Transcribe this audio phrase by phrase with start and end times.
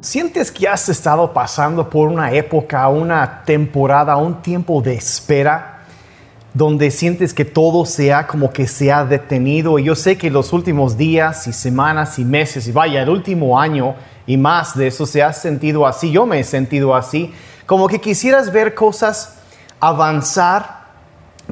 [0.00, 5.76] ¿Sientes que has estado pasando por una época, una temporada, un tiempo de espera?
[6.52, 9.78] donde sientes que todo sea como que se ha detenido.
[9.78, 13.60] Y yo sé que los últimos días y semanas y meses, y vaya, el último
[13.60, 13.94] año
[14.26, 16.10] y más de eso se ha sentido así.
[16.10, 17.32] Yo me he sentido así.
[17.66, 19.36] Como que quisieras ver cosas
[19.78, 20.86] avanzar,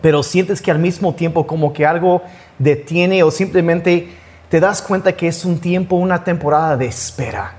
[0.02, 2.22] pero sientes que al mismo tiempo como que algo
[2.58, 4.12] detiene o simplemente
[4.48, 7.57] te das cuenta que es un tiempo, una temporada de espera.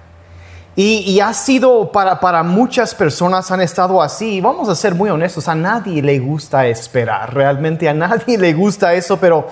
[0.81, 4.39] Y, ha sido para, para muchas personas han estado así.
[4.39, 8.93] Vamos a ser muy honestos, a nadie le gusta esperar, realmente a nadie le gusta
[8.93, 9.45] eso, pero,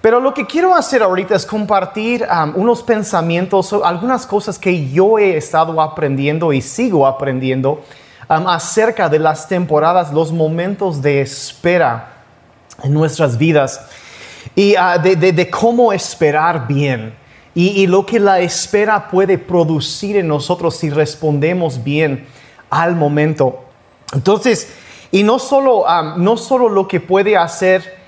[0.00, 5.18] pero lo que quiero hacer ahorita es compartir um, unos pensamientos, algunas cosas que yo
[5.18, 7.82] he estado aprendiendo y sigo aprendiendo
[8.30, 12.22] um, acerca de las temporadas, los momentos de espera
[12.84, 13.84] en nuestras vidas
[14.54, 17.20] y uh, de cómo esperar bien
[17.54, 22.26] y, lo que la espera puede producir en nosotros si respondemos bien
[22.70, 23.64] al momento.
[24.14, 24.72] Entonces,
[25.10, 25.84] y no solo,
[26.16, 27.98] no solo lo que puede hacer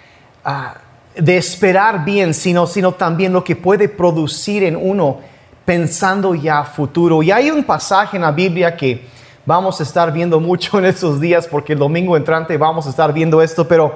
[0.45, 0.77] ah,
[1.15, 5.21] de esperar bien, sino, sino también lo que puede producir en uno
[5.67, 7.23] pensando ya futuro.
[7.23, 9.07] Y hay un pasaje en la Biblia que
[9.45, 13.13] vamos a estar viendo mucho en estos días porque el domingo entrante vamos a estar
[13.13, 13.95] viendo esto, pero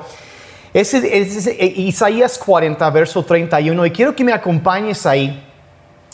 [0.75, 0.93] es,
[1.77, 5.45] Isaías 40, verso 31, y quiero que me acompañes ahí.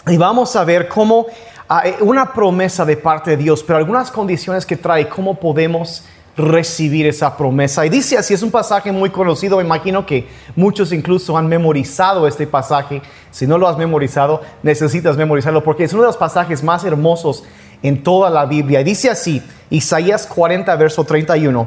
[0.07, 1.27] Y vamos a ver cómo
[1.69, 6.05] ah, eh, una promesa de parte de Dios, pero algunas condiciones que trae, cómo podemos
[6.37, 7.87] recibir esa promesa.
[7.87, 12.27] Y dice así, es un pasaje muy conocido, me imagino que muchos incluso han memorizado
[12.27, 13.01] este pasaje.
[13.31, 17.45] Si no lo has memorizado, necesitas memorizarlo porque es uno de los pasajes más hermosos
[17.83, 18.81] en toda la Biblia.
[18.81, 21.67] Y dice así, Isaías 40, verso 31.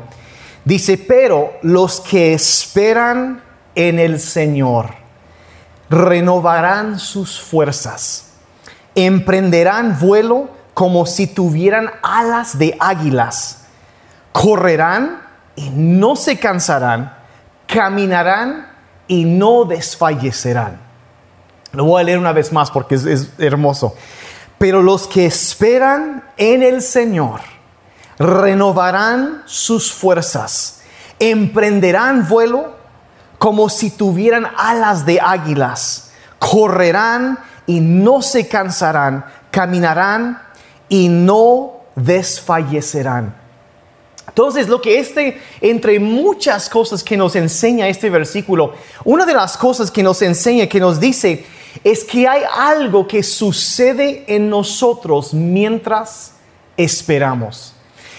[0.66, 3.41] Dice, pero los que esperan
[3.73, 5.07] en el Señor
[5.89, 8.27] renovarán sus fuerzas,
[8.98, 13.66] emprenderán vuelo como si tuvieran alas de águilas,
[14.31, 15.22] correrán
[15.56, 17.16] y no se cansarán,
[17.68, 18.68] caminarán
[19.07, 20.80] y no desfallecerán.
[21.74, 23.96] Lo voy a leer una vez más porque es, hermoso.
[24.57, 27.41] Pero los que esperan en el Señor,
[28.18, 30.81] renovarán sus fuerzas,
[31.19, 32.75] emprenderán vuelo
[33.38, 40.41] como si tuvieran alas de águilas, correrán y no se cansarán, caminarán
[40.89, 43.35] y no desfallecerán.
[44.28, 48.73] Entonces, lo que este, entre muchas cosas que nos enseña este versículo,
[49.03, 51.45] una de las cosas que nos enseña, que nos dice,
[51.83, 56.33] es que hay algo que sucede en nosotros mientras
[56.75, 57.73] esperamos.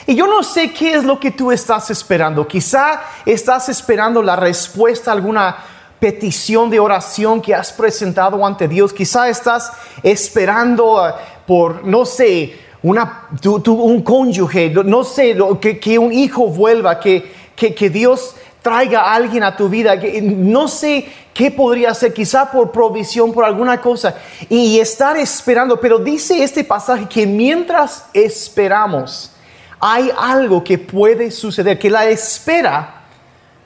[0.06, 2.48] Y yo no sé qué es lo que tú estás esperando.
[2.48, 5.56] Quizá estás esperando la respuesta a alguna
[6.00, 8.92] petición de oración que has presentado ante Dios.
[8.92, 9.72] Quizá estás
[10.02, 11.12] esperando uh,
[11.46, 13.28] por, no sé, una,
[13.66, 19.14] un cónyuge, no sé, que, que un hijo vuelva, que, que, que Dios traiga a
[19.14, 19.96] alguien a tu vida.
[20.22, 24.14] No sé qué podría ser, quizá por provisión, por alguna cosa.
[24.48, 25.80] Y estar esperando.
[25.80, 29.32] Pero dice este pasaje que mientras esperamos,
[29.80, 33.02] hay algo que puede suceder, que la espera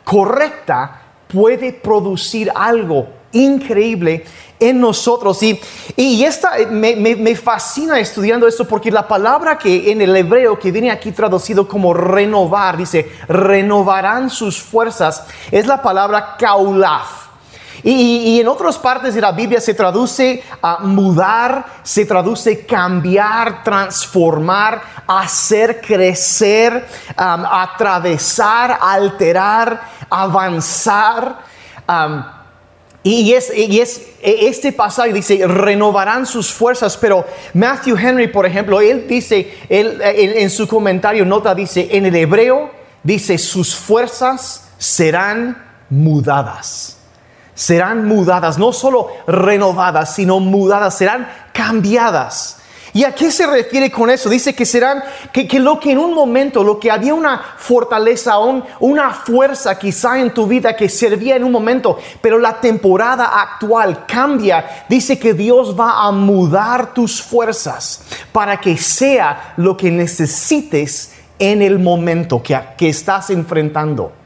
[0.04, 1.01] correcta
[1.32, 4.24] puede producir algo increíble
[4.60, 5.42] en nosotros.
[5.42, 5.60] Y,
[5.96, 10.70] y esta, me, me, fascina estudiando esto porque la palabra que en el hebreo que
[10.70, 17.21] viene aquí traducido como renovar, dice, renovarán sus fuerzas, es la palabra kaulaf.
[17.84, 24.80] Y, en otras partes de la Biblia se traduce a mudar, se traduce cambiar, transformar,
[25.06, 31.38] hacer crecer, atravesar, alterar, avanzar.
[33.02, 33.50] y, es,
[34.22, 40.68] este pasaje dice, renovarán sus fuerzas, pero Matthew Henry, por ejemplo, él dice, en su
[40.68, 42.70] comentario nota, dice, en el hebreo,
[43.02, 47.01] dice, sus fuerzas serán mudadas
[47.54, 52.58] serán mudadas, no solo renovadas, sino mudadas, serán cambiadas.
[52.94, 54.28] ¿Y a qué se refiere con eso?
[54.28, 55.02] Dice que serán,
[55.32, 58.34] que, lo que en un momento, lo que había una fortaleza,
[58.80, 64.04] una fuerza quizá en tu vida que servía en un momento, pero la temporada actual
[64.06, 64.84] cambia.
[64.90, 71.62] Dice que Dios va a mudar tus fuerzas para que sea lo que necesites en
[71.62, 74.21] el momento que estás enfrentando.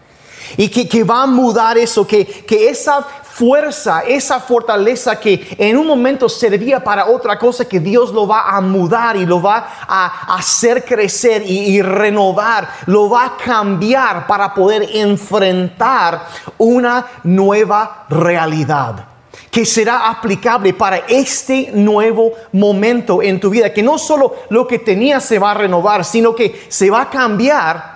[0.56, 3.06] Y que, que, va a mudar eso, que, que esa
[3.36, 8.48] fuerza, esa fortaleza que en un momento servía para otra cosa, que Dios lo va
[8.48, 14.54] a mudar y lo va a hacer crecer y, renovar, lo va a cambiar para
[14.54, 16.26] poder enfrentar
[16.56, 19.04] una nueva realidad
[19.50, 24.78] que será aplicable para este nuevo momento en tu vida, que no solo lo que
[24.78, 27.95] tenías se va a renovar, sino que se va a cambiar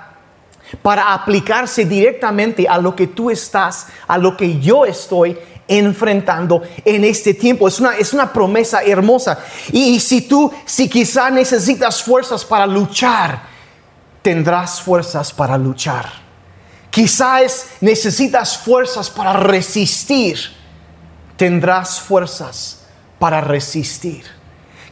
[0.82, 5.37] para aplicarse directamente a lo que tú estás, a lo que yo estoy
[5.69, 7.69] enfrentando en este tiempo.
[7.69, 9.38] Es una, es una promesa hermosa.
[9.72, 13.43] Y, si tú, si quizá necesitas fuerzas para luchar,
[14.20, 16.11] tendrás fuerzas para luchar.
[16.90, 20.38] Quizás necesitas fuerzas para resistir,
[21.37, 22.81] tendrás fuerzas
[23.20, 24.39] para resistir.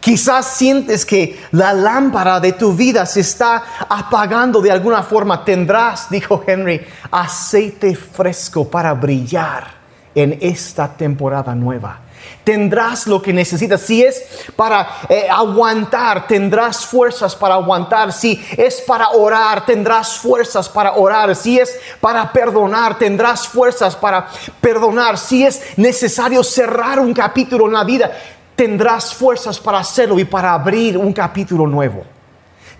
[0.00, 5.44] Quizás sientes que la lámpara de tu vida se está apagando de alguna forma.
[5.44, 9.78] Tendrás, dijo Henry, aceite fresco para brillar
[10.14, 12.00] en esta temporada nueva.
[12.44, 13.80] Tendrás lo que necesitas.
[13.82, 14.22] Si es
[14.56, 18.12] para eh, aguantar, tendrás fuerzas para aguantar.
[18.12, 21.34] Si es para orar, tendrás fuerzas para orar.
[21.36, 24.28] Si es para perdonar, tendrás fuerzas para
[24.60, 25.18] perdonar.
[25.18, 28.10] Si es necesario cerrar un capítulo en la vida,
[28.58, 32.02] tendrás fuerzas para hacerlo y para abrir un capítulo nuevo.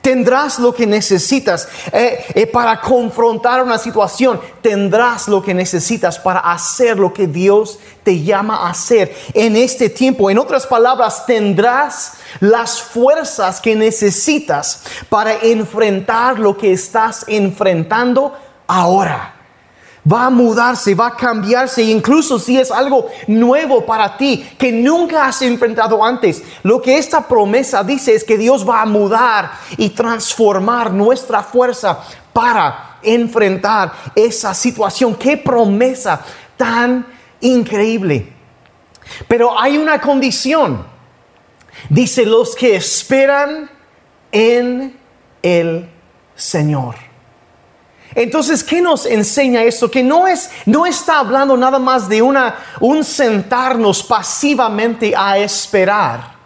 [0.00, 4.40] Tendrás lo que necesitas eh, eh, para confrontar una situación.
[4.60, 9.88] Tendrás lo que necesitas para hacer lo que Dios te llama a hacer en este
[9.88, 10.28] tiempo.
[10.30, 18.36] En otras palabras, tendrás las fuerzas que necesitas para enfrentar lo que estás enfrentando
[18.66, 19.37] ahora
[20.10, 25.26] va a mudarse, va a cambiarse, incluso si es algo nuevo para ti que nunca
[25.26, 26.42] has enfrentado antes.
[26.62, 32.00] Lo que esta promesa dice es que Dios va a mudar y transformar nuestra fuerza
[32.32, 35.14] para enfrentar esa situación.
[35.14, 36.24] Qué promesa
[36.56, 37.06] tan
[37.40, 38.32] increíble.
[39.26, 40.86] Pero hay una condición.
[41.88, 43.70] Dice los que esperan
[44.32, 44.98] en
[45.42, 45.88] el
[46.34, 47.07] Señor.
[48.22, 49.90] Entonces, ¿qué nos enseña esto?
[49.90, 56.38] Que no es, no está hablando nada más de una, un sentarnos pasivamente a esperar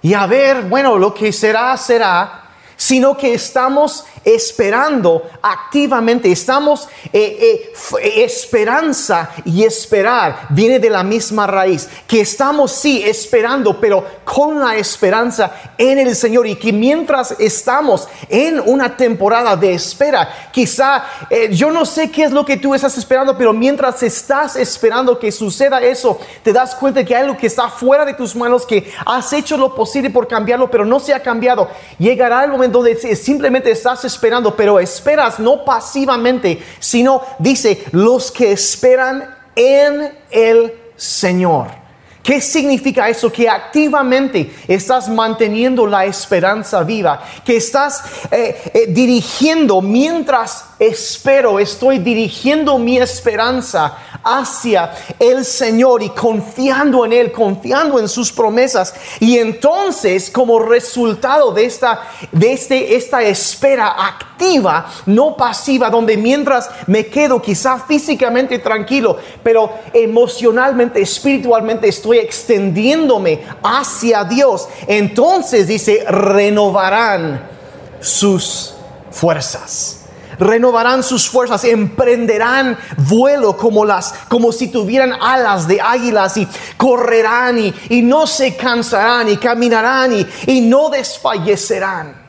[0.00, 2.47] y a ver, bueno, lo que será, será,
[2.78, 11.46] sino que estamos esperando activamente, estamos eh, eh, esperanza y esperar viene de la misma
[11.46, 17.34] raíz, que estamos sí esperando, pero con la esperanza en el Señor y que mientras
[17.40, 22.58] estamos en una temporada de espera, quizá eh, yo no sé qué es lo que
[22.58, 27.22] tú estás esperando, pero mientras estás esperando que suceda eso, te das cuenta que hay
[27.22, 30.84] algo que está fuera de tus manos, que has hecho lo posible por cambiarlo, pero
[30.84, 31.68] no se ha cambiado.
[31.98, 38.52] Llegará el momento donde simplemente estás esperando pero esperas no pasivamente, sino dice, los que
[38.52, 41.66] esperan en el Señor.
[42.22, 43.32] ¿Qué significa eso?
[43.32, 51.98] Que activamente estás manteniendo la esperanza viva, que estás eh, eh, dirigiendo mientras espero, estoy
[51.98, 58.94] dirigiendo mi esperanza hacia el Señor y confiando en Él, confiando en sus promesas.
[59.20, 66.70] Y entonces, como resultado de esta, de este, esta espera activa, no pasiva, donde mientras
[66.86, 77.48] me quedo quizá físicamente tranquilo, pero emocionalmente, espiritualmente estoy extendiéndome hacia Dios, entonces dice, renovarán
[78.00, 78.74] sus
[79.10, 79.97] fuerzas
[80.38, 87.58] renovarán sus fuerzas, emprenderán vuelo como las, como si tuvieran alas de águilas y correrán
[87.58, 90.12] y, no se cansarán y caminarán
[90.46, 92.28] y no desfallecerán.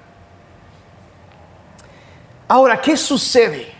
[2.51, 3.71] Ahora, ¿qué sucede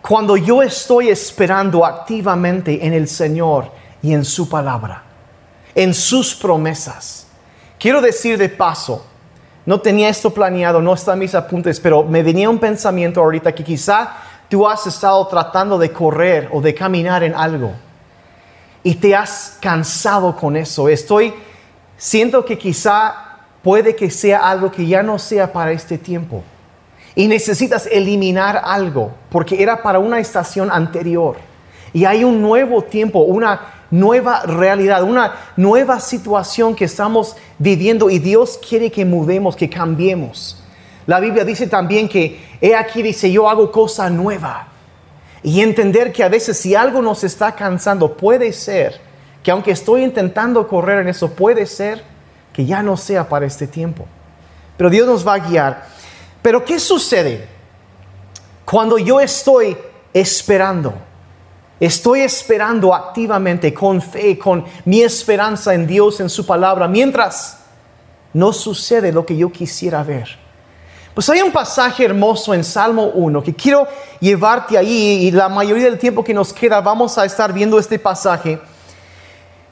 [0.00, 5.02] cuando yo estoy esperando activamente en el Señor y en su palabra,
[5.74, 7.26] en sus promesas?
[7.80, 9.04] Quiero decir de paso,
[9.66, 13.52] no tenía esto planeado, no está en mis apuntes, pero me venía un pensamiento ahorita
[13.52, 14.10] que quizá
[14.48, 17.72] tú has estado tratando de correr o de caminar en algo
[18.84, 20.88] y te has cansado con eso.
[20.88, 21.34] Estoy,
[21.96, 23.14] siento que quizá
[23.60, 26.44] puede que sea algo que ya no sea para este tiempo
[27.16, 31.36] y necesitas eliminar algo porque era para una estación anterior
[31.92, 38.18] y hay un nuevo tiempo, una nueva realidad, una nueva situación que estamos viviendo y
[38.18, 40.62] Dios quiere que mudemos, que cambiemos.
[41.06, 44.68] La Biblia dice también que, he aquí dice, yo hago cosa nueva.
[45.42, 49.00] Y entender que a veces si algo nos está cansando, puede ser
[49.42, 52.02] que aunque estoy intentando correr en eso, puede ser
[52.52, 54.06] que ya no sea para este tiempo.
[54.76, 55.86] Pero Dios nos va a guiar.
[56.42, 57.46] Pero ¿qué sucede
[58.64, 59.76] cuando yo estoy
[60.12, 60.94] esperando?
[61.78, 67.58] Estoy esperando activamente, con fe, con mi esperanza en Dios, en su palabra, mientras
[68.32, 70.38] no sucede lo que yo quisiera ver.
[71.14, 73.88] Pues hay un pasaje hermoso en Salmo 1 que quiero
[74.20, 77.98] llevarte ahí y la mayoría del tiempo que nos queda vamos a estar viendo este
[77.98, 78.60] pasaje.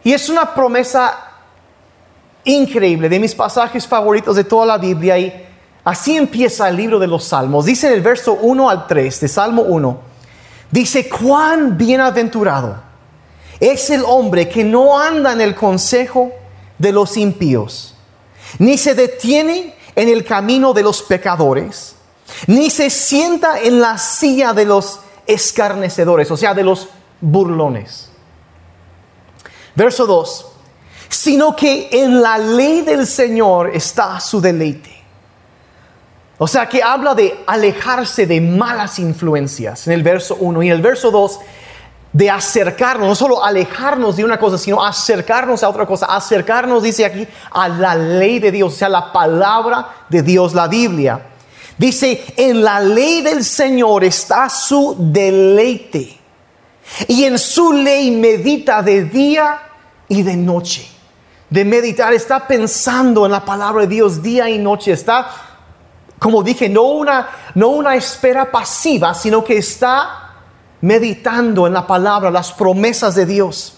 [0.03, 1.15] Y es una promesa
[2.45, 5.19] increíble, de mis pasajes favoritos de toda la Biblia.
[5.19, 5.47] Y
[5.85, 7.67] así empieza el libro de los Salmos.
[7.67, 10.01] Dice en el verso 1 al 3 de Salmo 1,
[10.71, 12.83] dice, cuán bienaventurado
[13.61, 16.33] es el hombre que no anda en el consejo
[16.79, 17.95] de los impíos,
[18.59, 21.97] ni se detiene en el camino de los pecadores,
[22.47, 26.89] ni se sienta en la silla de los escarnecedores, o sea, de los
[27.21, 28.11] burlones.
[29.75, 30.47] Verso 2,
[31.09, 34.94] sino que en la ley del Señor está su deleite.
[36.39, 40.75] O sea que habla de alejarse de malas influencias en el verso 1 y en
[40.75, 41.41] el verso 2
[42.15, 47.05] de acercarnos, no solo alejarnos de una cosa, sino acercarnos a otra cosa, acercarnos, dice
[47.05, 51.21] aquí, a la ley de Dios, o sea, la palabra de Dios, la Biblia.
[51.77, 56.17] Dice, en la ley del Señor está su deleite
[57.09, 59.61] y en su ley medita de día
[60.09, 60.89] y de noche.
[61.51, 65.29] De meditar, está pensando en la palabra de Dios día y noche, está,
[66.25, 70.37] como dije, no una, no una espera pasiva, sino que está
[70.81, 73.75] meditando en la palabra, las promesas de Dios.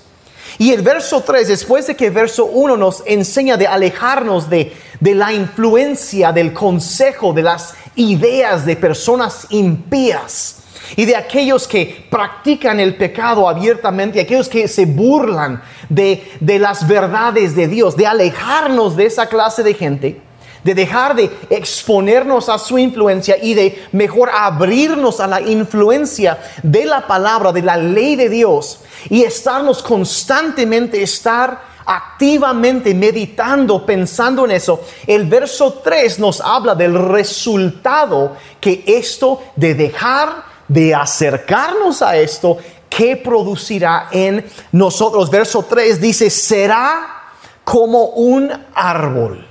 [0.57, 4.73] Y el verso 3, después de que el verso 1 nos enseña de alejarnos de,
[5.01, 10.59] de la influencia, del consejo, de las ideas de personas impías,
[10.95, 16.87] y de aquellos que practican el pecado abiertamente, aquellos que se burlan de, de las
[16.87, 20.26] verdades de Dios, de alejarnos de esa clase de gente,
[20.67, 26.85] de dejar de exponernos a su influencia y de mejor abrirnos a la influencia de
[26.85, 34.51] la palabra, de la ley de Dios y estarnos constantemente, estar activamente meditando, pensando en
[34.51, 42.17] eso, el verso 3 nos habla del resultado que esto de dejar de acercarnos a
[42.17, 42.59] esto,
[42.89, 45.31] ¿qué producirá en nosotros?
[45.31, 47.31] Verso 3 dice, será
[47.63, 49.46] como un árbol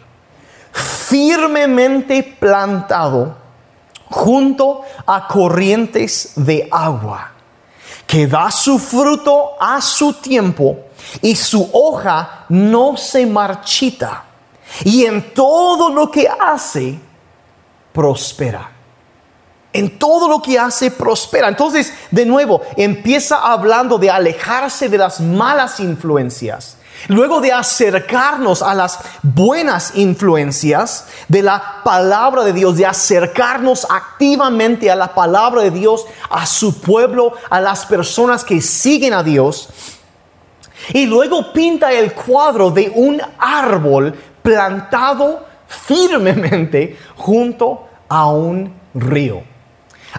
[0.75, 3.37] firmemente plantado
[4.09, 7.31] junto a corrientes de agua,
[8.05, 10.77] que da su fruto a su tiempo
[11.21, 14.25] y su hoja no se marchita,
[14.83, 16.99] y en todo lo que hace,
[17.93, 18.75] prospera
[19.75, 21.49] en todo lo que hace prospera.
[21.49, 26.74] Entonces, de nuevo, empieza hablando de alejarse de las malas influencias.
[27.07, 34.89] Luego de acercarnos a las buenas influencias de la palabra de Dios, de acercarnos activamente
[34.89, 39.69] a la palabra de Dios, a su pueblo, a las personas que siguen a Dios.
[40.93, 49.43] Y luego pinta el cuadro de un árbol plantado firmemente junto a un río.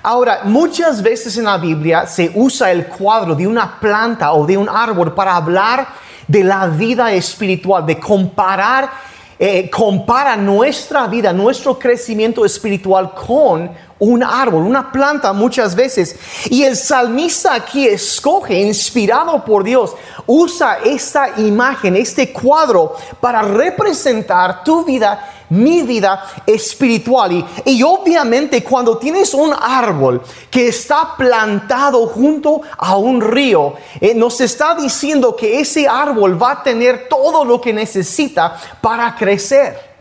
[0.03, 4.57] Ahora, muchas veces en la Biblia se usa el cuadro de una planta o de
[4.57, 5.89] un árbol para hablar
[6.27, 8.91] de la vida espiritual, de comparar,
[9.39, 16.17] eh, compara nuestra vida, nuestro crecimiento espiritual con un árbol, una planta muchas veces.
[16.51, 19.95] Y el salmista aquí escoge, inspirado por Dios,
[20.27, 27.47] usa esta imagen, este cuadro para representar tu vida mi vida espiritual.
[27.65, 34.41] Y, obviamente cuando tienes un árbol que está plantado junto a un río, eh, nos
[34.41, 39.96] está diciendo que ese árbol va a tener todo lo que necesita para crecer.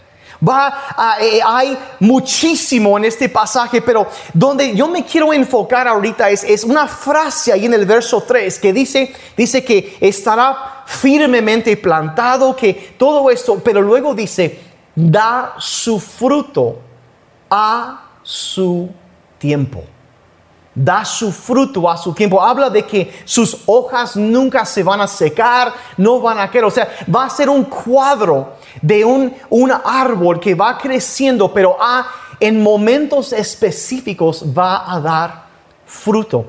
[0.48, 6.44] Va, eh, hay muchísimo en este pasaje, pero donde yo me quiero enfocar ahorita es,
[6.44, 12.56] es, una frase ahí en el verso 3 que dice, dice que estará firmemente plantado,
[12.56, 14.60] que todo esto, pero luego dice,
[14.94, 16.80] da su fruto
[17.50, 18.90] a su
[19.38, 19.84] tiempo.
[20.76, 22.44] Da su fruto a su tiempo.
[22.44, 26.66] Habla de que sus hojas nunca se van a secar, no van a caer.
[26.66, 31.78] O sea, va a ser un cuadro de un, un árbol que va creciendo, pero
[31.80, 32.06] a,
[32.40, 35.46] en momentos específicos va a dar
[35.86, 36.46] fruto.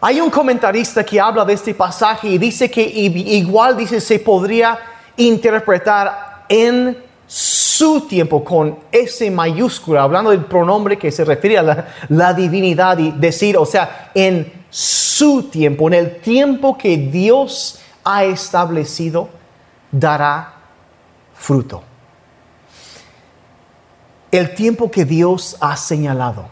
[0.00, 4.78] Hay un comentarista que habla de este pasaje y dice que igual dice se podría
[5.16, 12.34] interpretar en su tiempo con S mayúscula, hablando del pronombre que se refiere a la,
[12.34, 19.28] divinidad y decir, o sea, en su tiempo, en el tiempo que Dios ha establecido,
[19.92, 20.54] dará
[21.32, 21.84] fruto.
[24.32, 26.46] El tiempo que Dios ha señalado.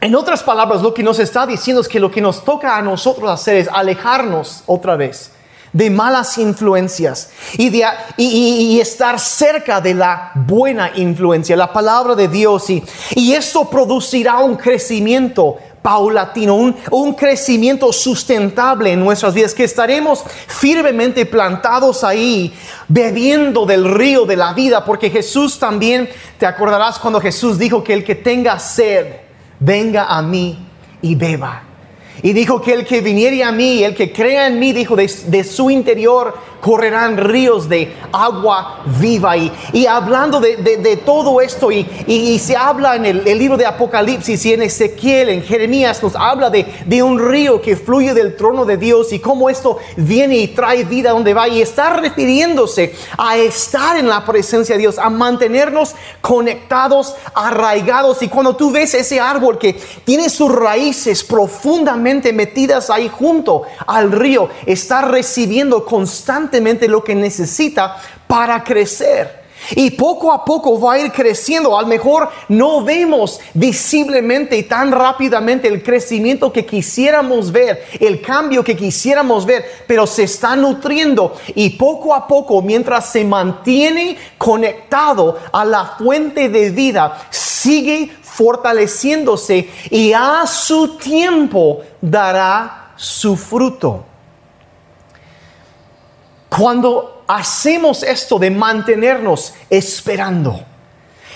[0.00, 2.82] En otras palabras, lo que nos está diciendo es que lo que nos toca a
[2.82, 5.35] nosotros hacer es alejarnos otra vez
[5.72, 7.84] de malas influencias y, de,
[8.16, 12.70] y, estar cerca de la buena influencia, la palabra de Dios.
[12.70, 12.82] Y,
[13.14, 20.24] y esto producirá un crecimiento paulatino, un, un, crecimiento sustentable en nuestras vidas, que estaremos
[20.48, 22.52] firmemente plantados ahí,
[22.88, 26.08] bebiendo del río de la vida, porque Jesús también,
[26.38, 29.06] te acordarás cuando Jesús dijo que el que tenga sed,
[29.60, 30.58] venga a mí
[31.02, 31.62] y beba.
[32.22, 35.10] Y dijo que el que viniere a mí, el que crea en mí, dijo, de,
[35.26, 39.36] de su interior correrán ríos de agua viva.
[39.36, 43.56] Y, y hablando de, de, todo esto, y, y, se habla en el, el, libro
[43.56, 48.14] de Apocalipsis y en Ezequiel, en Jeremías, nos habla de, de un río que fluye
[48.14, 51.48] del trono de Dios y cómo esto viene y trae vida donde va.
[51.48, 58.22] Y está refiriéndose a estar en la presencia de Dios, a mantenernos conectados, arraigados.
[58.22, 64.12] Y cuando tú ves ese árbol que tiene sus raíces profundamente metidas ahí junto al
[64.12, 67.96] río, está recibiendo constantemente lo que necesita
[68.26, 69.46] para crecer.
[69.74, 71.76] Y poco a poco va a ir creciendo.
[71.76, 78.20] A lo mejor no vemos visiblemente y tan rápidamente el crecimiento que quisiéramos ver, el
[78.20, 84.16] cambio que quisiéramos ver, pero se está nutriendo y poco a poco, mientras se mantiene
[84.38, 94.04] conectado a la fuente de vida, sigue fortaleciéndose y a su tiempo dará su fruto.
[96.48, 100.64] Cuando hacemos esto de mantenernos esperando,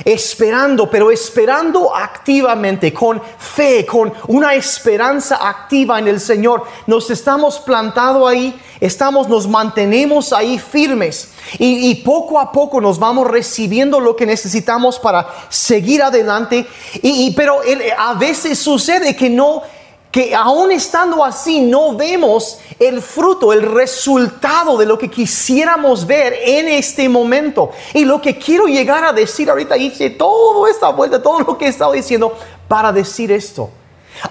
[0.05, 7.59] esperando, pero esperando activamente, con fe, con una esperanza activa en el Señor, nos estamos
[7.59, 14.17] plantado ahí, estamos, nos mantenemos ahí firmes y, poco a poco nos vamos recibiendo lo
[14.17, 16.67] que necesitamos para seguir adelante.
[17.03, 17.61] Y pero
[17.99, 19.63] a veces sucede que no
[20.11, 26.35] que aún estando así no vemos el fruto, el resultado de lo que quisiéramos ver
[26.45, 27.71] en este momento.
[27.95, 31.67] Y lo que quiero llegar a decir ahorita, hice toda esta vuelta, todo lo que
[31.67, 32.37] he estado diciendo
[32.67, 33.71] para decir esto.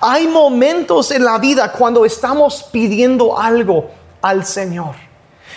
[0.02, 3.90] Hay momentos en la vida cuando estamos pidiendo algo
[4.22, 5.09] al Señor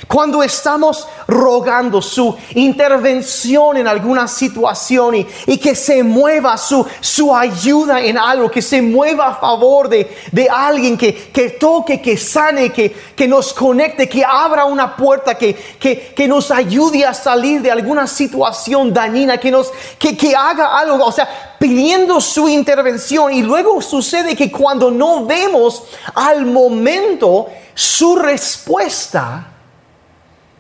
[0.07, 7.35] cuando estamos rogando su intervención en alguna situación y, y que se mueva su, su,
[7.35, 12.17] ayuda en algo, que se mueva a favor de, de alguien, que, que, toque, que
[12.17, 17.63] sane, que, que, nos conecte, que abra una puerta, que, que, nos ayude a salir
[17.63, 23.33] de alguna situación dañina, que, nos, que, haga algo, o sea, pidiendo su intervención.
[23.33, 29.52] Y luego sucede que cuando no vemos al momento su respuesta,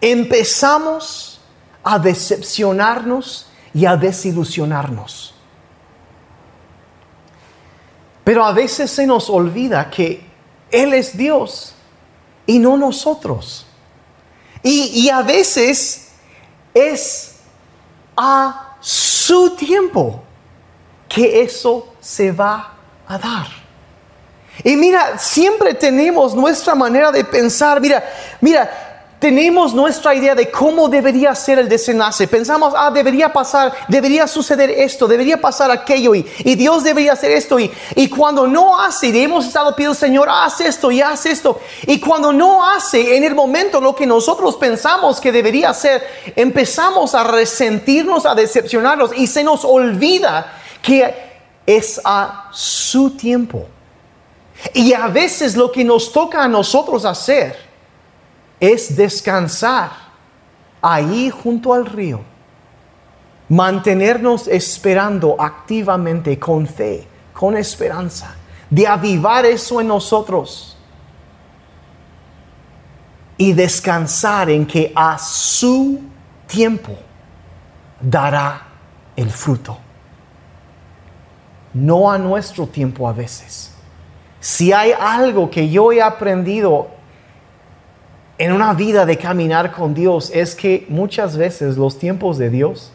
[0.02, 1.40] empezamos
[1.84, 5.34] a decepcionarnos y a desilusionarnos.
[8.24, 10.26] Pero a veces se nos olvida que
[10.70, 11.74] Él es Dios
[12.46, 13.64] y no nosotros.
[14.62, 16.10] Y, y a veces
[16.74, 17.36] es
[18.16, 20.22] a su tiempo
[21.08, 22.74] que eso se va
[23.06, 23.46] a dar.
[24.64, 27.80] Y mira, siempre tenemos nuestra manera de pensar.
[27.80, 28.04] Mira,
[28.40, 28.91] mira,
[29.22, 32.26] tenemos nuestra idea de cómo debería ser el desenlace.
[32.26, 37.30] Pensamos, ah, debería pasar, debería suceder esto, debería pasar aquello y, y Dios debería hacer
[37.30, 37.56] esto.
[37.60, 41.60] Y, y cuando no hace, y hemos estado pidiendo, Señor, haz esto y haz esto.
[41.86, 46.02] Y cuando no hace en el momento lo que nosotros pensamos que debería hacer,
[46.34, 51.14] empezamos a resentirnos, a decepcionarnos y se nos olvida que
[51.64, 53.68] es a su tiempo.
[54.74, 57.71] Y a veces lo que nos toca a nosotros hacer,
[58.62, 59.90] es descansar
[60.80, 62.20] ahí junto al río,
[63.48, 68.36] mantenernos esperando activamente con fe, con esperanza,
[68.70, 70.76] de avivar eso en nosotros
[73.36, 76.00] y descansar en que a su
[76.46, 76.96] tiempo
[78.00, 78.62] dará
[79.16, 79.76] el fruto.
[81.74, 83.72] No a nuestro tiempo a veces.
[84.38, 87.01] Si hay algo que yo he aprendido
[88.38, 92.90] en una vida de caminar con Dios es que muchas veces los tiempos de Dios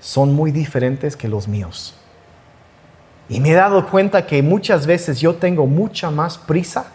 [0.00, 1.94] son muy diferentes que los míos.
[3.28, 6.86] Y me he dado cuenta que muchas veces yo tengo mucha más prisa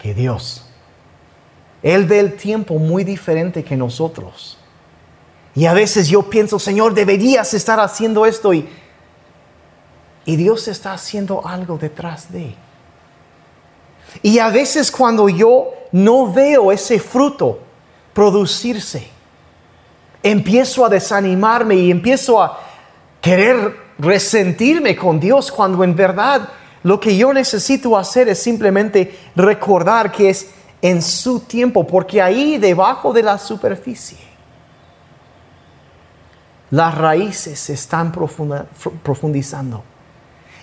[0.00, 0.64] que Dios.
[1.82, 4.58] Él ve el tiempo muy diferente que nosotros.
[5.54, 8.68] Y a veces yo pienso, Señor, deberías estar haciendo esto y,
[10.24, 12.54] y Dios está haciendo algo detrás de.
[14.22, 17.60] Y a veces cuando yo no veo ese fruto
[18.12, 19.08] producirse,
[20.22, 22.58] empiezo a desanimarme y empiezo a
[23.20, 26.48] querer resentirme con Dios cuando en verdad
[26.82, 30.50] lo que yo necesito hacer es simplemente recordar que es
[30.80, 34.18] en su tiempo, porque ahí debajo de la superficie
[36.70, 39.84] las raíces se están profundizando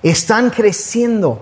[0.02, 1.42] están creciendo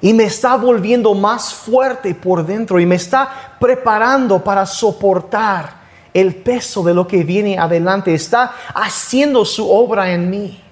[0.00, 6.34] y me está volviendo más fuerte por dentro y me está preparando para soportar el
[6.34, 8.14] peso de lo que viene adelante.
[8.14, 10.62] Está haciendo su obra en mí.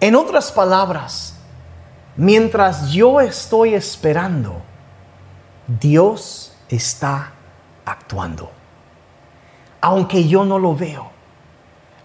[0.00, 1.34] En otras palabras,
[2.16, 4.62] mientras yo estoy esperando,
[5.66, 7.32] Dios está
[7.84, 8.50] actuando.
[9.80, 11.17] Aunque yo no lo veo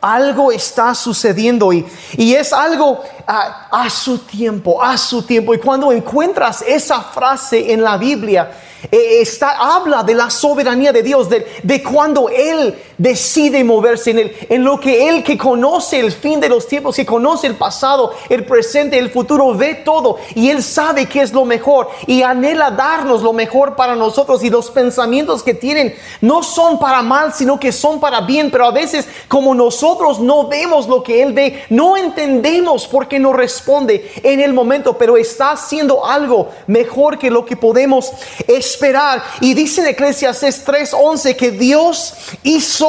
[0.04, 1.86] algo está sucediendo y,
[2.18, 5.54] y es algo a, a, su tiempo, a su tiempo.
[5.54, 8.52] Y cuando encuentras esa frase en la Biblia,
[8.92, 14.20] eh, está, habla de la soberanía de Dios, de, de, cuando Él decide moverse en,
[14.20, 17.56] el, en lo que Él que conoce el fin de los tiempos, que conoce el
[17.56, 22.22] pasado, el presente, el futuro, ve todo y Él sabe qué es lo mejor y
[22.22, 27.34] anhela darnos lo mejor para nosotros y los pensamientos que tienen no son para mal,
[27.34, 31.34] sino que son para bien, pero a veces como nosotros no vemos lo que Él
[31.34, 37.18] ve, no entendemos por qué no responde en el momento, pero está haciendo algo mejor
[37.18, 38.12] que lo que podemos
[38.48, 39.24] esperar.
[39.42, 42.83] Y dice en Eclesiastes 3:11 que Dios hizo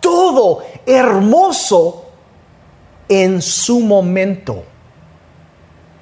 [0.00, 2.04] todo hermoso
[3.08, 4.64] en su momento.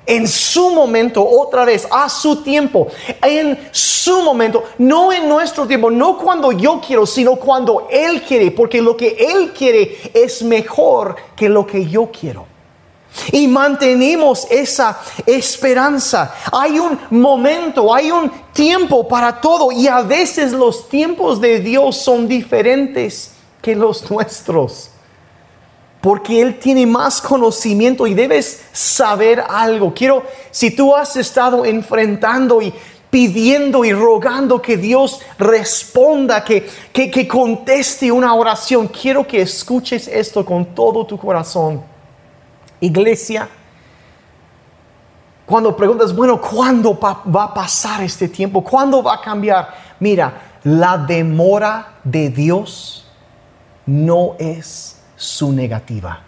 [0.07, 2.89] En su momento, otra vez, a su tiempo,
[3.23, 8.51] en su momento, no en nuestro tiempo, no cuando yo quiero, sino cuando Él quiere,
[8.51, 12.47] porque lo que Él quiere es mejor que lo que yo quiero.
[13.33, 16.35] Y mantenemos esa esperanza.
[16.51, 21.97] Hay un momento, hay un tiempo para todo y a veces los tiempos de Dios
[21.97, 23.30] son diferentes
[23.61, 24.91] que los nuestros.
[26.01, 29.93] Porque Él tiene más conocimiento y debes saber algo.
[29.93, 32.73] Quiero, si tú has estado enfrentando y
[33.11, 40.09] pidiendo y rogando que Dios responda, que, que, que conteste una oración, quiero que escuches
[40.09, 41.83] esto con todo tu corazón
[42.81, 43.49] iglesia,
[45.45, 48.63] cuando preguntas, bueno, ¿cuándo va a pasar este tiempo?
[48.63, 49.75] ¿Cuándo va a cambiar?
[49.99, 53.00] Mira, la demora de Dios
[53.87, 56.21] no es su negativa.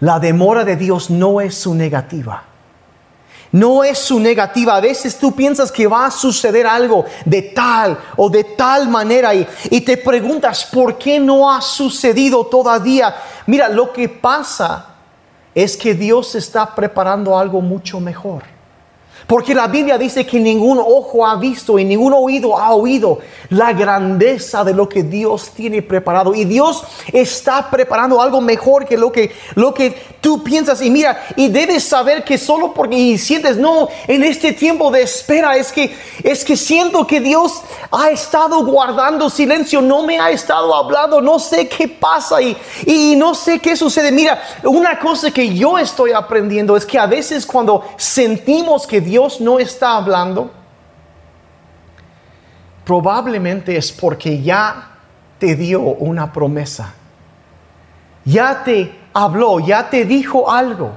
[0.00, 2.44] La demora de Dios no es su negativa.
[3.52, 4.76] No es su negativa.
[4.76, 9.34] A veces tú piensas que va a suceder algo de tal o de tal manera
[9.34, 9.46] y,
[9.80, 13.14] te preguntas por qué no ha sucedido todavía.
[13.46, 14.86] Mira, lo que pasa
[15.54, 18.44] es que Dios está preparando algo mucho mejor.
[19.30, 23.72] Porque la Biblia dice que ningún ojo ha visto y ningún oído ha oído la
[23.72, 26.34] grandeza de lo que Dios tiene preparado.
[26.34, 30.82] Y Dios está preparando algo mejor que lo que, lo que tú piensas.
[30.82, 35.56] Y mira, y debes saber que solo porque sientes, no, en este tiempo de espera
[35.56, 37.62] es que, es que siento que Dios
[37.92, 43.14] ha estado guardando silencio, no me ha estado hablando, no sé qué pasa y, y
[43.14, 44.10] no sé qué sucede.
[44.10, 49.19] Mira, una cosa que yo estoy aprendiendo es que a veces cuando sentimos que Dios
[49.20, 50.50] Dios no está hablando,
[52.86, 54.92] probablemente es porque ya
[55.38, 56.94] te dio una promesa.
[58.24, 60.92] Ya te habló, ya te dijo algo.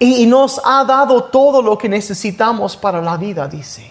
[0.00, 3.88] Y, nos ha dado todo lo que necesitamos para la vida, dice.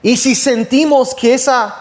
[0.00, 1.74] Y si sentimos que esa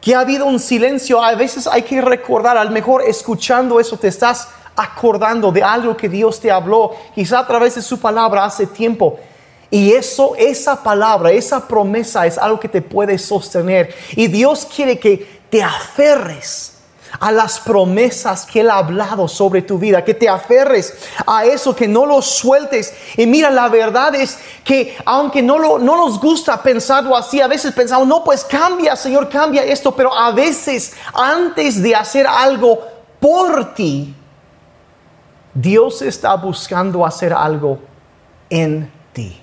[0.00, 4.06] que ha habido un silencio, a veces hay que recordar, al mejor escuchando eso te
[4.06, 8.66] estás acordando de algo que Dios te habló, quizá a través de su palabra hace
[8.66, 9.18] tiempo.
[9.70, 13.94] Y eso, esa palabra, esa promesa es algo que te puede sostener.
[14.14, 16.74] Y Dios quiere que te aferres
[17.18, 20.94] a las promesas que Él ha hablado sobre tu vida, que te aferres
[21.26, 22.92] a eso, que no lo sueltes.
[23.16, 27.46] Y mira, la verdad es que aunque no, lo, no nos gusta pensarlo así, a
[27.46, 32.80] veces pensamos, no, pues cambia, Señor, cambia esto, pero a veces antes de hacer algo
[33.20, 34.14] por ti,
[35.56, 37.78] Dios está buscando hacer algo
[38.50, 39.40] en ti.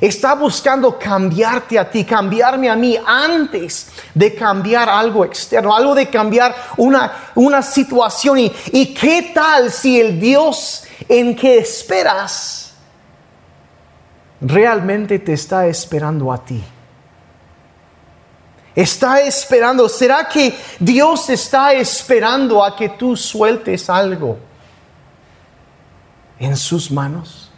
[0.00, 6.10] Está buscando cambiarte a ti, cambiarme a mí antes de cambiar algo externo, algo de
[6.10, 8.38] cambiar una, una situación.
[8.38, 12.72] Y, ¿Y qué tal si el Dios en que esperas
[14.40, 16.62] realmente te está esperando a ti?
[18.74, 19.88] Está esperando.
[19.88, 24.47] ¿Será que Dios está esperando a que tú sueltes algo?
[26.38, 27.50] En sus manos.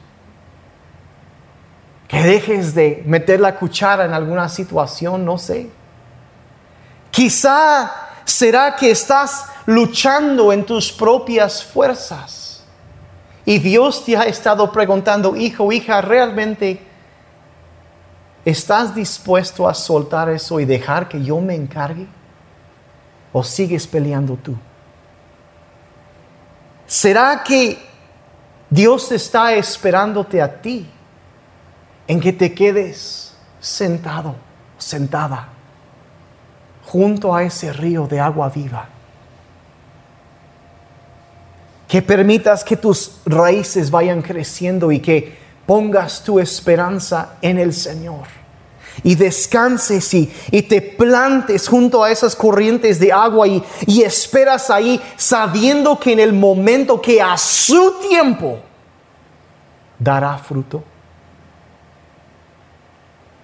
[2.09, 5.71] Que dejes de meter la cuchara en alguna situación, no sé.
[7.11, 7.93] Quizá
[8.25, 12.65] será que estás luchando en tus propias fuerzas.
[13.45, 16.81] Y Dios te ha estado preguntando, hijo, hija, ¿realmente
[18.45, 22.07] estás dispuesto a soltar eso y dejar que yo me encargue?
[23.33, 24.57] ¿O sigues peleando tú?
[26.87, 27.90] ¿Será que
[28.71, 30.89] Dios está esperándote a ti
[32.07, 34.37] en que te quedes sentado,
[34.79, 35.49] sentada,
[36.87, 38.89] junto a ese río de agua viva?
[41.89, 48.40] Que permitas que tus raíces vayan creciendo y que pongas tu esperanza en el Señor
[49.03, 54.71] y descanses y, y, te plantes junto a esas corrientes de agua y, y esperas
[54.71, 58.61] ahí sabiendo que en el momento que a su tiempo
[59.99, 60.83] dará fruto.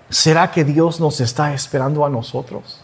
[0.09, 2.81] ¿Será que Dios nos está esperando a nosotros?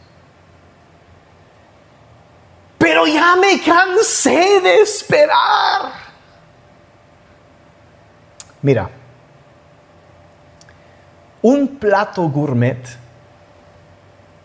[2.79, 5.93] Pero ya me cansé de esperar.
[8.61, 8.91] Mira,
[11.43, 12.79] un plato gourmet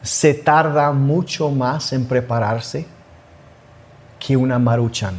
[0.02, 2.86] se tarda mucho más en prepararse
[4.20, 5.16] que una maruchan.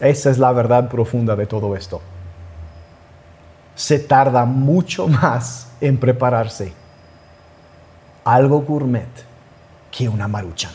[0.00, 2.00] Esa es la verdad profunda de todo esto.
[3.74, 6.72] Se tarda mucho más en prepararse
[8.24, 9.08] algo gourmet
[9.90, 10.72] que una maruchan.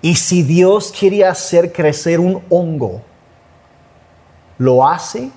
[0.00, 3.02] Y si Dios quiere hacer crecer un hongo,
[4.58, 5.30] lo hace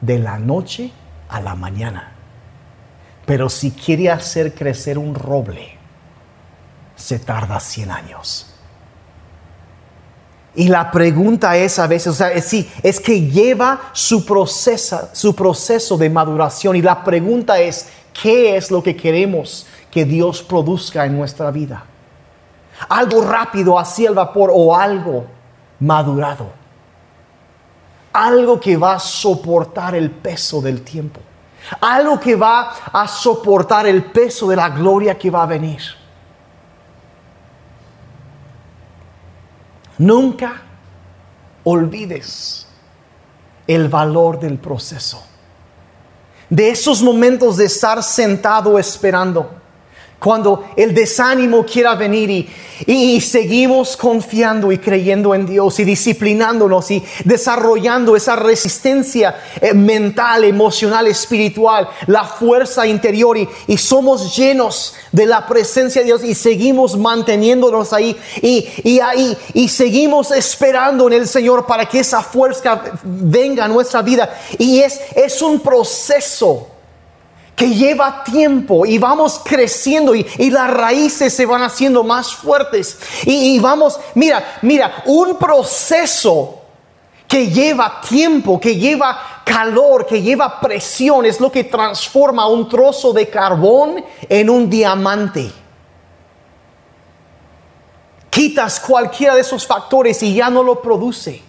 [0.00, 0.92] de la noche
[1.28, 2.12] a la mañana.
[3.24, 5.76] Pero si quiere hacer crecer un roble,
[6.94, 8.46] se tarda 100 años.
[10.54, 12.50] Y la pregunta es a veces, o sea, es,
[12.82, 16.76] es que lleva su proceso, su proceso de maduración.
[16.76, 17.88] Y la pregunta es,
[18.22, 21.84] ¿qué es lo que queremos que Dios produzca en nuestra vida?
[22.88, 25.26] ¿Algo rápido, así al vapor, o algo
[25.78, 26.65] madurado?
[28.16, 31.20] Algo que va a soportar el peso del tiempo,
[31.80, 35.82] algo que va a soportar el peso de la gloria que va a venir.
[39.98, 40.62] Nunca
[41.64, 42.66] olvides
[43.66, 45.22] el valor del proceso,
[46.48, 49.65] de esos momentos de estar sentado esperando
[50.18, 52.48] cuando el desánimo quiera venir
[52.86, 60.44] y, seguimos confiando y creyendo en Dios y disciplinándonos y desarrollando esa resistencia eh, mental,
[60.44, 66.34] emocional, espiritual, la fuerza interior y, y, somos llenos de la presencia de Dios y
[66.34, 72.22] seguimos manteniéndonos ahí y, y ahí y seguimos esperando en el Señor para que esa
[72.22, 74.34] fuerza venga a nuestra vida.
[74.58, 76.75] Y es, es un proceso
[77.56, 82.98] que lleva tiempo y vamos creciendo y, las raíces se van haciendo más fuertes.
[83.24, 86.60] Y, y, vamos, mira, mira, un proceso
[87.26, 93.14] que lleva tiempo, que lleva calor, que lleva presión, es lo que transforma un trozo
[93.14, 95.50] de carbón en un diamante.
[98.28, 101.42] Quitas cualquiera de esos factores y ya no lo produce.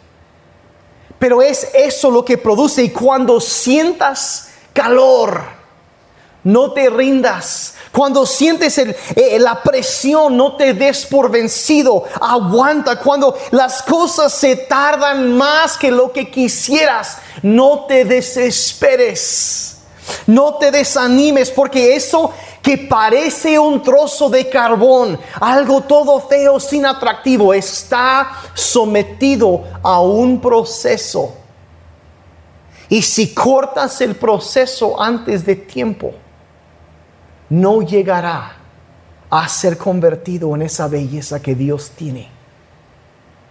[1.20, 5.57] Pero es eso lo que produce y cuando sientas calor,
[6.48, 7.74] no te rindas.
[7.92, 12.06] Cuando sientes eh, la presión, no te des por vencido.
[12.22, 12.98] Aguanta.
[13.00, 19.76] Cuando las cosas se tardan más que lo que quisieras, no te desesperes.
[20.26, 22.32] No te desanimes porque eso
[22.62, 30.40] que parece un trozo de carbón, algo todo feo, sin atractivo, está sometido a un
[30.40, 31.34] proceso.
[32.88, 36.14] Y si cortas el proceso antes de tiempo,
[37.50, 38.58] no llegará
[39.30, 42.30] a ser convertido en esa belleza que Dios tiene.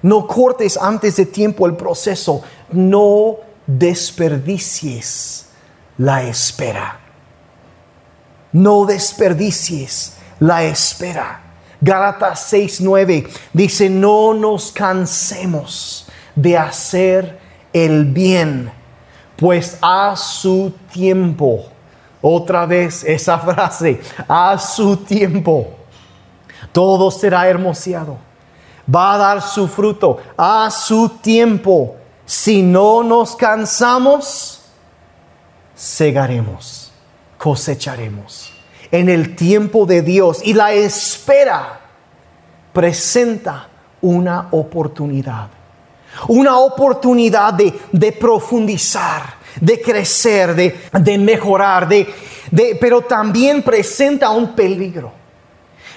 [0.03, 5.47] No cortes antes de tiempo el proceso, no desperdicies
[5.99, 7.01] la espera.
[8.53, 11.43] No desperdicies la espera.
[11.81, 17.39] Gálatas 6:9 dice, no nos cansemos de hacer
[17.73, 18.71] el bien,
[19.37, 21.71] pues a su tiempo
[22.29, 25.69] otra vez esa frase, a su tiempo,
[26.73, 28.19] todo será hermoseado.
[28.93, 31.97] Va a dar su fruto a su tiempo.
[32.25, 34.63] Si no nos cansamos,
[35.75, 36.93] segaremos,
[37.39, 38.53] cosecharemos.
[38.91, 41.81] En el tiempo de Dios y la espera
[42.73, 43.69] presenta
[44.01, 45.49] una oportunidad.
[46.29, 52.07] Una oportunidad de, de profundizar, de crecer, de, mejorar, de,
[52.81, 55.13] pero también presenta un peligro.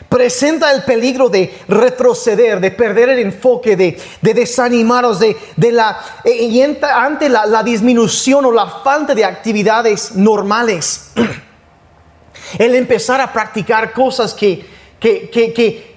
[0.08, 5.36] Presenta el peligro de retroceder, de perder el enfoque, de, de desanimaros, de,
[5.72, 11.12] la, eh, y ante la, disminución o la falta de actividades normales.
[12.58, 14.66] El empezar a practicar cosas que,
[15.00, 15.96] que, que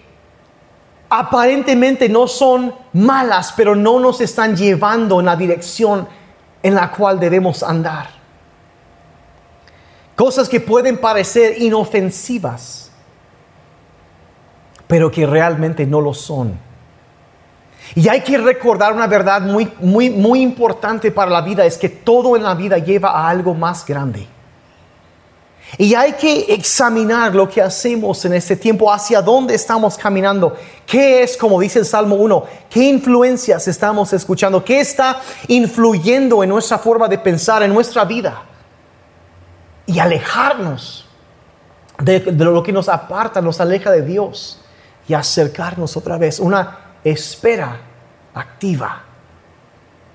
[1.09, 6.07] aparentemente no son malas, pero no nos están llevando en la dirección
[6.63, 8.09] en la cual debemos andar.
[10.15, 12.91] Cosas que pueden parecer inofensivas,
[14.87, 16.59] pero que realmente no lo son.
[17.95, 21.89] Y hay que recordar una verdad muy, muy, muy importante para la vida, es que
[21.89, 24.27] todo en la vida lleva a algo más grande.
[25.79, 30.55] Y hay que examinar lo que hacemos en este tiempo, hacia dónde estamos caminando,
[30.87, 36.51] qué es, como dice el Salmo 1, qué influencias estamos escuchando, qué está influyendo en
[36.51, 38.43] nuestra forma de pensar, en nuestra vida.
[39.87, 41.07] Y alejarnos
[41.99, 44.61] de, de lo que nos aparta, nos aleja de Dios
[45.09, 46.39] y acercarnos otra vez.
[46.39, 47.81] Una espera
[48.35, 49.05] activa,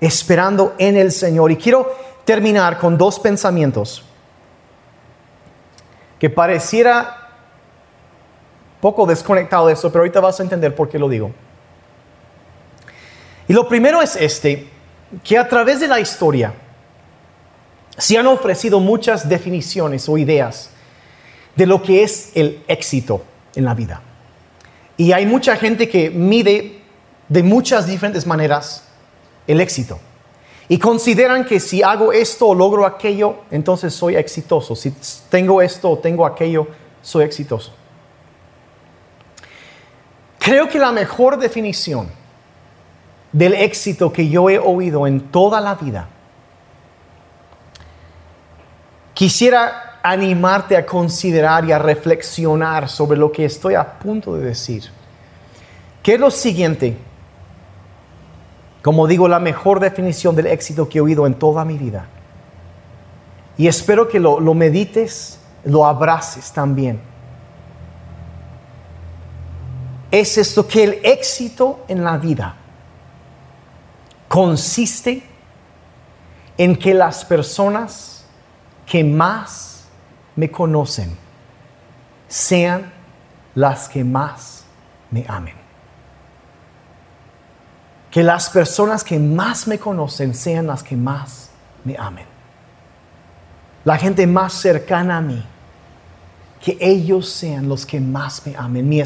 [0.00, 1.50] esperando en el Señor.
[1.50, 1.92] Y quiero
[2.24, 4.04] terminar con dos pensamientos
[6.18, 7.28] que pareciera
[8.80, 11.32] poco desconectado de eso, pero ahorita vas a entender por qué lo digo.
[13.48, 14.68] Y lo primero es este,
[15.24, 16.52] que a través de la historia
[17.96, 20.70] se han ofrecido muchas definiciones o ideas
[21.56, 23.24] de lo que es el éxito
[23.56, 24.02] en la vida.
[24.96, 26.82] Y hay mucha gente que mide
[27.28, 28.84] de muchas diferentes maneras
[29.46, 29.98] el éxito.
[30.68, 34.76] Y consideran que si hago esto o logro aquello, entonces soy exitoso.
[34.76, 34.92] Si
[35.30, 36.66] tengo esto o tengo aquello,
[37.00, 37.72] soy exitoso.
[40.38, 42.08] Creo que la mejor definición
[43.32, 46.08] del éxito que yo he oído en toda la vida,
[49.14, 54.84] quisiera animarte a considerar y a reflexionar sobre lo que estoy a punto de decir.
[56.02, 56.96] Que es lo siguiente,
[58.82, 62.06] como digo, la mejor definición del éxito que he oído en toda mi vida.
[63.56, 67.00] Y espero que lo, lo medites, lo abraces también.
[70.10, 72.54] Es esto que el éxito en la vida
[74.28, 75.22] consiste
[76.56, 78.24] en que las personas
[78.86, 79.84] que más
[80.36, 81.16] me conocen
[82.28, 82.92] sean
[83.54, 84.64] las que más
[85.10, 85.67] me amen
[88.18, 91.50] que las personas que más me conocen sean las que más
[91.84, 92.26] me amen.
[93.84, 95.40] La gente más cercana a mí,
[96.60, 98.88] que ellos sean los que más me amen.
[98.88, 99.00] Mi,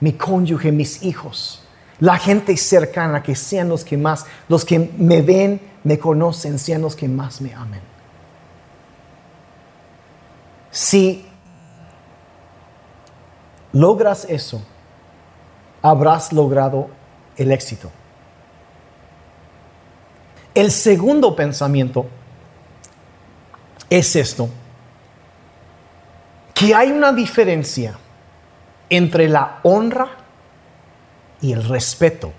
[0.00, 1.62] mi cónyuge, mis hijos.
[2.00, 6.82] La gente cercana, que sean los que más, los que me ven, me conocen, sean
[6.82, 7.82] los que más me amen.
[10.72, 11.24] Si
[13.72, 14.60] logras eso,
[15.80, 16.88] habrás logrado
[17.36, 17.92] el éxito.
[20.58, 22.06] El segundo pensamiento
[23.88, 24.48] es esto,
[26.52, 27.96] que hay una diferencia
[28.90, 30.08] entre la honra
[31.40, 32.32] y el respeto.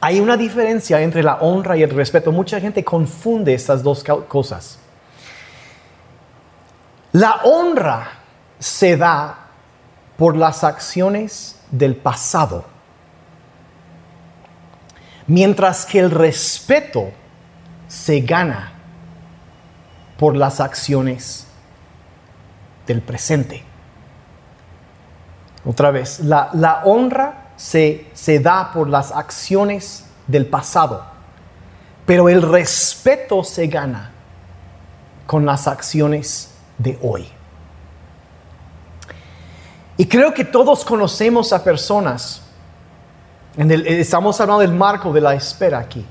[0.00, 2.32] Hay una diferencia entre la honra y el respeto.
[2.32, 4.78] Mucha gente confunde estas dos cosas.
[7.12, 8.12] La honra
[8.58, 9.40] se da
[10.16, 12.75] por las acciones del pasado
[15.26, 17.10] Mientras que el respeto
[17.88, 18.72] se gana
[20.18, 21.46] por las acciones
[22.86, 23.62] del presente.
[25.64, 31.04] Otra vez, la, honra se, se da por las acciones del pasado,
[32.06, 34.12] pero el respeto se gana
[35.26, 37.28] con las acciones de hoy.
[39.96, 42.42] Y creo que todos conocemos a personas
[43.56, 46.04] estamos hablando del marco de la espera aquí.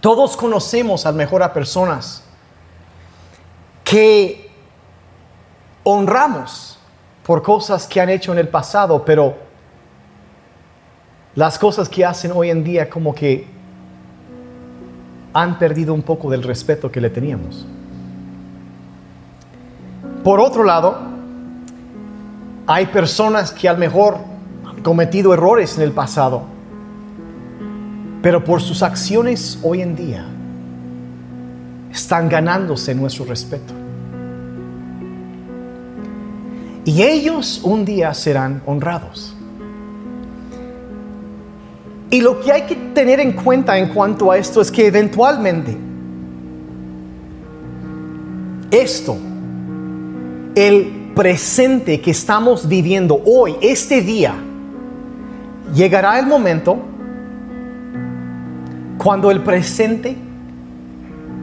[0.00, 2.22] Todos conocemos a mejor a personas
[3.84, 4.50] que
[5.84, 6.78] honramos
[7.24, 9.36] por cosas que han hecho en el pasado, pero
[11.34, 13.46] las cosas que hacen hoy en día como que
[15.32, 17.66] han perdido un poco del respeto que le teníamos.
[20.24, 20.98] Por otro lado,
[22.66, 24.18] hay personas que a lo mejor
[24.86, 26.42] cometido errores en el pasado,
[28.22, 30.24] pero por sus acciones hoy en día
[31.90, 33.74] están ganándose nuestro respeto.
[36.84, 39.34] Y ellos un día serán honrados.
[42.08, 45.76] Y lo que hay que tener en cuenta en cuanto a esto es que eventualmente
[48.70, 49.16] esto,
[50.54, 54.44] el presente que estamos viviendo hoy, este día,
[55.74, 56.78] llegará el momento
[58.98, 60.16] cuando el presente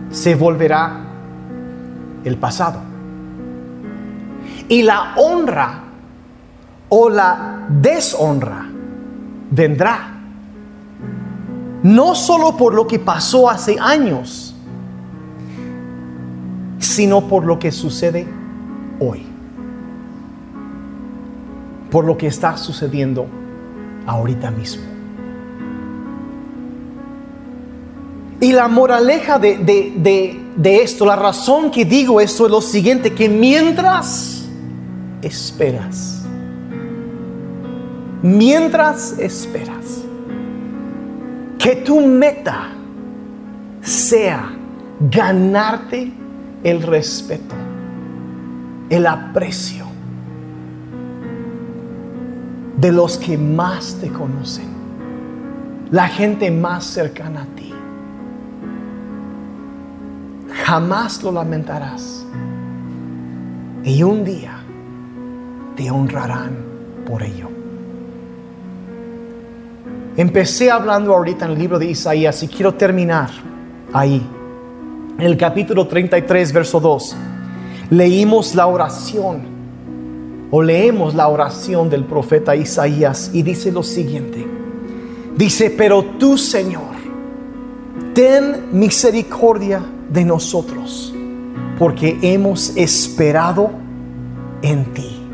[0.09, 0.97] se volverá
[2.23, 2.79] el pasado.
[4.69, 5.83] Y la honra
[6.89, 8.65] o la deshonra
[9.51, 10.09] vendrá.
[11.83, 14.55] No solo por lo que pasó hace años,
[16.79, 18.25] sino por lo que sucede
[18.99, 19.25] hoy.
[21.91, 23.27] Por lo que está sucediendo
[24.05, 24.83] ahorita mismo.
[28.39, 30.37] Y la moraleja de,
[30.83, 34.45] esto, la razón que digo esto es lo siguiente, que mientras
[35.21, 36.23] esperas,
[38.21, 40.01] mientras esperas,
[41.57, 42.71] que tu meta
[43.81, 44.51] sea
[44.99, 46.11] ganarte
[46.65, 47.55] el respeto,
[48.89, 49.92] el aprecio
[52.83, 54.67] de los que más te conocen,
[55.89, 57.73] la gente más cercana a ti
[60.65, 62.25] jamás lo lamentarás.
[63.85, 64.59] Y un día
[65.77, 66.57] te honrarán
[67.05, 67.47] por ello.
[70.17, 73.29] Empecé hablando ahorita en el libro de Isaías y quiero terminar
[73.93, 74.21] ahí.
[75.17, 77.15] En el capítulo 33, verso 2,
[77.91, 79.52] leímos la oración
[80.55, 84.45] o leemos la oración del profeta Isaías y dice lo siguiente.
[85.35, 86.93] Dice, pero tú Señor,
[88.13, 91.11] ten misericordia de nosotros,
[91.79, 93.71] porque hemos esperado
[94.61, 95.25] en ti.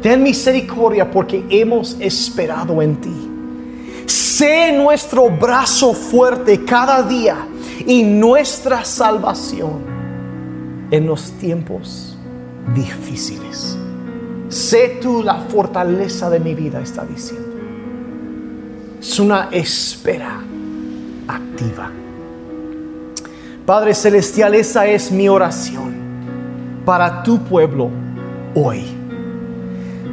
[0.00, 3.30] Ten misericordia porque hemos esperado en ti.
[4.06, 7.46] Sé nuestro brazo fuerte cada día
[7.86, 9.72] y nuestra salvación
[10.90, 12.16] en los tiempos
[12.74, 13.75] difíciles.
[14.56, 17.46] Sé tú la fortaleza de mi vida, está diciendo.
[18.98, 20.40] Es una espera
[21.28, 21.90] activa.
[23.66, 25.94] Padre Celestial, esa es mi oración
[26.86, 27.90] para tu pueblo
[28.54, 28.86] hoy.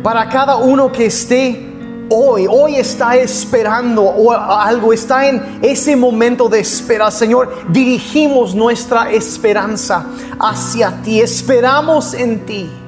[0.03, 1.65] Para cada uno que esté
[2.09, 7.09] hoy, hoy está esperando o algo, está en ese momento de espera.
[7.11, 10.05] Señor, dirigimos nuestra esperanza
[10.37, 12.82] hacia ti, esperamos en ti.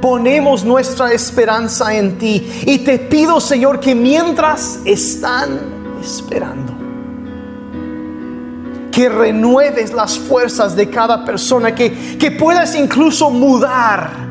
[0.00, 5.58] Ponemos nuestra esperanza en ti y te pido, Señor, que mientras están
[6.00, 6.72] esperando,
[8.92, 14.28] que renueves las fuerzas de cada persona, que, que puedas incluso mudar,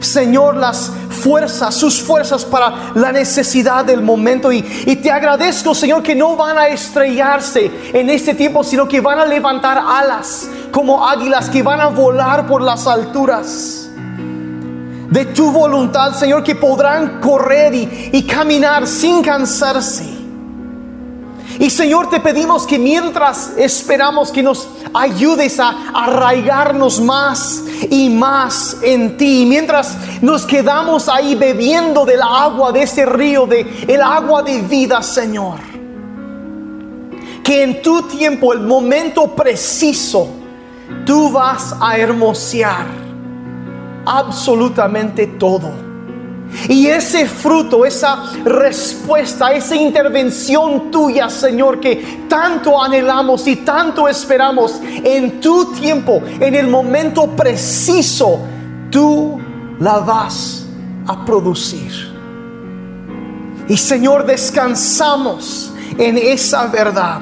[0.00, 4.52] Señor, las fuerzas, sus fuerzas para la necesidad del momento.
[4.52, 9.00] Y, y, te agradezco, Señor, que no van a estrellarse en este tiempo, sino que
[9.00, 13.85] van a levantar alas como águilas, que van a volar por las alturas.
[15.10, 20.16] De tu voluntad, Señor, que podrán correr y, y caminar sin cansarse.
[21.58, 28.76] Y Señor, te pedimos que mientras esperamos que nos ayudes a arraigarnos más y más
[28.82, 34.42] en ti, mientras nos quedamos ahí bebiendo del agua de ese río, de el agua
[34.42, 35.60] de vida, Señor.
[37.42, 40.28] Que en tu tiempo, el momento preciso,
[41.06, 43.05] tú vas a hermosear
[44.06, 45.86] absolutamente todo
[46.68, 54.80] y ese fruto, esa respuesta, esa intervención tuya, Señor, que tanto anhelamos y tanto esperamos
[54.82, 58.40] en tu tiempo, en el momento preciso,
[58.90, 59.40] tú
[59.80, 60.66] la vas
[61.06, 61.92] a producir.
[63.68, 67.20] Y Señor, descansamos en esa verdad.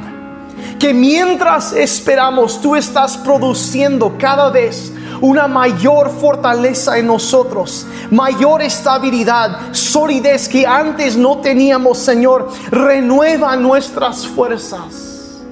[0.79, 4.93] Que mientras esperamos, tú estás produciendo cada vez
[5.25, 12.51] una mayor fortaleza en nosotros, mayor estabilidad, solidez que antes no teníamos, Señor.
[12.71, 15.43] Renueva nuestras fuerzas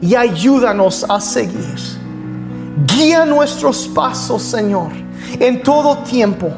[0.00, 1.80] y ayúdanos a seguir.
[2.86, 4.92] Guía nuestros pasos, Señor,
[5.40, 6.52] en todo tiempo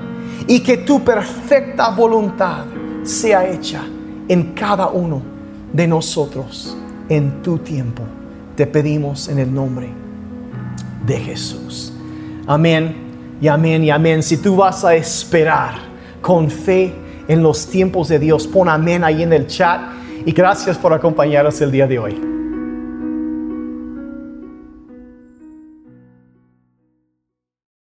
[0.47, 2.67] y que tu perfecta voluntad
[3.05, 3.83] sea hecha
[4.29, 5.23] en cada uno
[5.73, 6.77] de nosotros
[7.09, 8.03] en tu tiempo.
[8.55, 9.91] Te pedimos en el nombre
[11.07, 11.92] de Jesús.
[12.53, 14.23] Amén y amén y amén.
[14.23, 15.73] Si tú vas a esperar
[16.21, 16.93] con fe
[17.27, 19.81] en los tiempos de Dios, pon amén ahí en el chat
[20.27, 22.42] y gracias por acompañarnos el día de hoy.